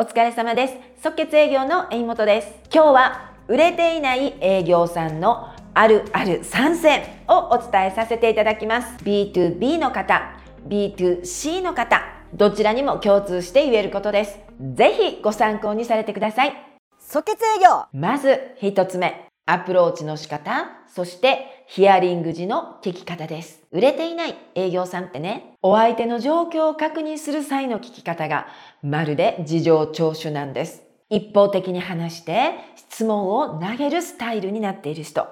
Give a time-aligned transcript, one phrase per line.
[0.00, 0.74] お疲れ様です。
[1.02, 2.48] 即決営業の榎本です。
[2.72, 9.02] 今日は売れていない営業さんのあるある参戦をお伝えさせていただきます。
[9.02, 10.38] B2B の方、
[10.68, 12.00] B2C の方、
[12.32, 14.38] どちらにも共通して言えることです。
[14.76, 16.52] ぜひご参考にされてください。
[17.00, 23.62] 即決営業まず一つ目、アプローチの仕方、そしてヒアリング時の聞き方です。
[23.72, 28.46] 売れていない営業さんってね、お相手の状況を確認する際の聞き方が
[28.82, 30.82] まるで事情聴取なんです。
[31.08, 35.26] 一方的に話して質問を投げるスタイルになっている人。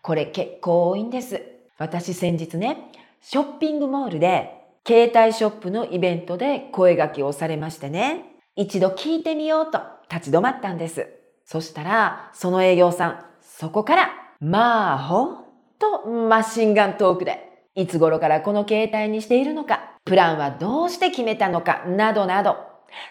[0.00, 1.42] これ結構多いんです。
[1.76, 2.90] 私先日ね、
[3.20, 4.54] ショッピングモールで
[4.86, 8.24] 携帯ショップのイベントで声掛けをされましてね、
[8.56, 11.10] 一度聞いてみようと立ち止まったんです。
[11.44, 13.29] そしたら、その営業さん、
[13.60, 14.10] そこから、
[14.40, 15.44] まあ、ほん
[15.78, 22.56] とマシンガントークで、いつ頃からこの携帯にしているのか、プランはどうして決めたのか、などなど、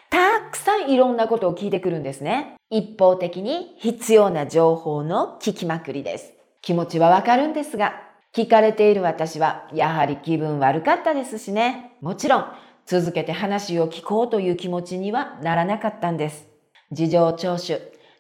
[0.10, 2.56] たくさんいろんなことを聞いてくるんですね。
[2.72, 6.34] 一方的に必要な情報の聞きまくりです。
[6.64, 8.02] 気持ちはわかるんですが、
[8.34, 11.92] 聞かれている私はやはり気分悪かったですしね。
[12.02, 12.46] もちろん
[12.88, 16.48] 続けて話を聞こうという気持ちにはならなかったんです。
[16.92, 17.80] 事情聴取、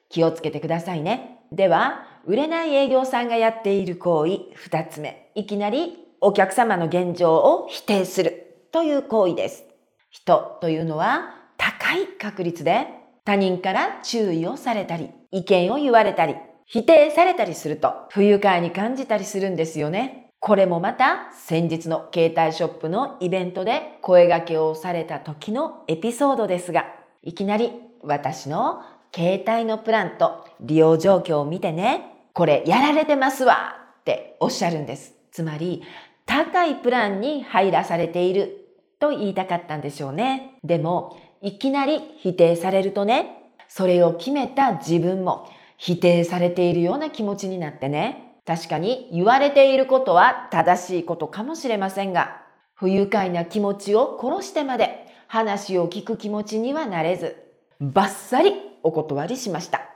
[0.10, 1.40] 気をつけてくださいね。
[1.52, 5.32] では、売れない営業さんがやっている行為二つ目。
[5.34, 9.64] いきなりお客様の現状を否定するという行為です。
[10.12, 12.86] 人というのは高い確率で
[13.26, 16.36] 他人から注意をされたり、意見を言われたり、
[16.68, 20.30] 否定されたりすると不愉快に感じたりするんですよね。
[20.40, 26.86] これもまた先日の携帯ショップのイベントで声掛けをされた時のエピソードですが、
[27.24, 27.72] いきなり
[28.04, 28.84] 私の
[29.16, 35.14] 携帯のプランと利用状況を見てね、これやられてますわっておっしゃるんです。
[35.30, 35.84] つまり、
[36.26, 40.54] 高いプランに入らされていると言いたかったんでしょうね。
[40.64, 52.42] でも、いきなり否定されるとね、それを決めた自分も否定されているような気持ちになってね、確かに言われていることは正しいことかもしれませんが、
[52.74, 57.36] 不愉快な気持ちを殺してまで話を聞く気持ちにはなれず、
[57.82, 59.89] バッサリお断りしました。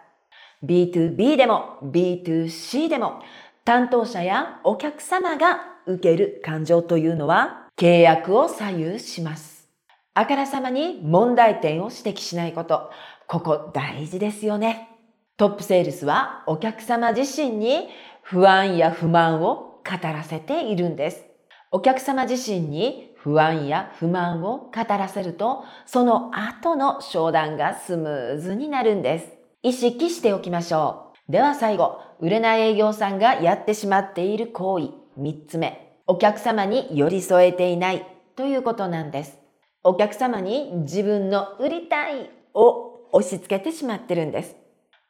[0.63, 3.21] B2B でも B2C でも
[3.65, 9.67] 担当者やお客様が受ける感情というのは契約を左右します。
[10.13, 12.91] あからさまに問題点を指摘しないこと。
[13.27, 14.89] ここ大事ですよね。
[15.37, 17.89] トップセールスはお客様自身に
[18.21, 21.25] 不安や不満を語らせているんです。
[21.71, 29.42] お客様自身に不安や不満を語らせると、その後の商談がスムーズになるんです。
[29.65, 31.31] 意識しておきましょう。
[31.31, 36.01] では最後、売れない営業さんがやってしまっている行為、3つ目。
[36.05, 39.39] お客様に寄り添えていないということなんです。
[39.81, 44.57] お客様に自分の売りたいを押し付けてしまってるんです。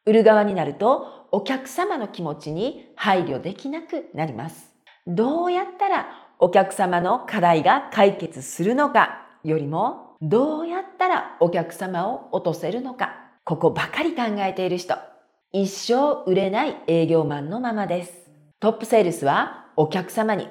[0.06, 4.76] 売る側になるとお客様の気持ちに配慮できなくなります。
[5.08, 6.06] どうやったら
[6.38, 14.96] お客様の課題が解決するのかよりも、どうやったらお客様を落とせるのか、ここばかり考えている人、
[15.52, 18.32] 一生売れない営業マンのままです。
[18.62, 20.48] トップセールスはお客様に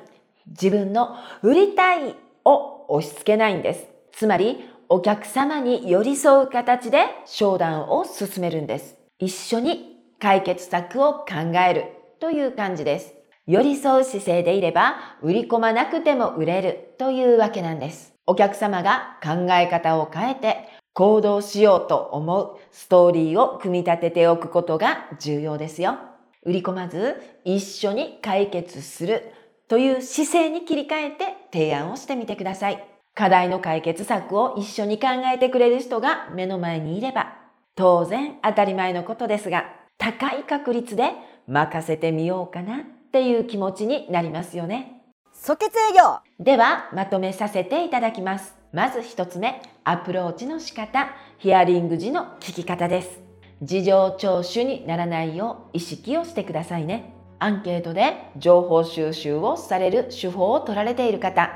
[0.46, 2.14] 自分の売りたい
[2.44, 3.86] を押し付けないんです。
[4.12, 8.98] つまり、お客様に寄り添う形で商談を進めるんです。
[9.18, 11.26] 一緒に解決策を考
[11.66, 11.86] える
[12.20, 13.14] という感じです。
[13.46, 18.12] 寄り添う姿勢でいれば売り込まなくても売れるというわけなんです。
[18.26, 25.96] お客様が考え方を変えて行動しようと思うストーリーを組み立てておくことが重要ですよ。
[26.44, 29.32] 売り込まず一緒に解決する
[29.68, 32.84] という姿勢に切り替えて提案をしてみてください。
[33.14, 37.34] 課題の解決策を一緒に考えてくれる人が目の前にいれば
[37.74, 39.64] 当然当たり前のことですが
[39.98, 41.12] 高い確率で
[41.46, 42.80] 任せてみようかなっ
[43.12, 45.02] ていう気持ちになりますよね。
[45.32, 48.61] 即決営業ではまとめさせていただきます。
[48.72, 53.20] まず一つ目、アプローチの仕方、ヒアリング時の聞き方です。
[53.60, 57.12] 事情聴取にならないよう意識をしてくださいね。
[57.38, 61.50] アンケートで情報収集をされる手法を取られている方、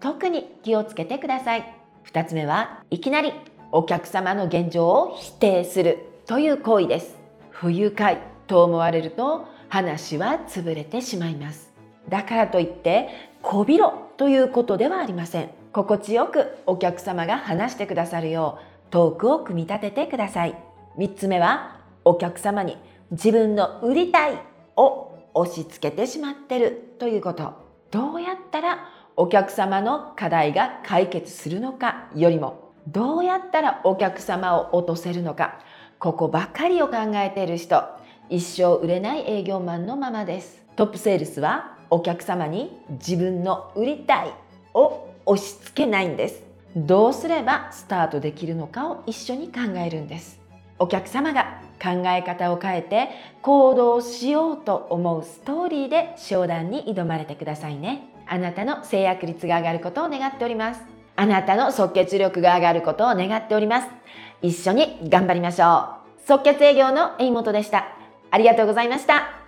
[0.00, 1.74] 特に気をつけてください。
[2.02, 3.32] 二つ目はいきなり
[3.72, 7.16] お客様の現状を否定するという行為です。
[7.48, 11.72] 不愉快と思われると話は潰れてしまいます。
[12.10, 13.08] だからといって
[13.40, 15.48] こびろということではありません。
[15.72, 20.54] 心地よくお客様が話してくださるようトークを組み立ててください。
[20.98, 22.76] 3つ目はお客様に
[23.12, 24.38] 自分の売りたい
[24.76, 27.54] を押し付けてしまってるということ。
[27.90, 35.60] どうやったらお客様の課題が解決するのかよりもどうやったらお客様を落とせるのか
[35.98, 37.84] ここばかりを考えている人
[38.28, 44.32] 一生売れない営業マンのままですトップセールスはお客様に自分の売りたい
[44.74, 46.42] を押し付けないんです。
[46.76, 50.40] どうすればスタートできるのかを一緒に考えるんです。
[50.78, 53.08] お客様が考え方を変えて
[53.42, 58.08] 行動しようと思うストーリーで商談に挑まれてくださいね。
[58.26, 60.82] あなたの制約率が上がることを願っております。
[61.16, 63.88] あなたの即決力が上がることを願っております。
[64.40, 66.26] 一緒に頑張りましょう。
[66.26, 67.88] 即決営業の江本でした。
[68.30, 69.39] ありがとうございました。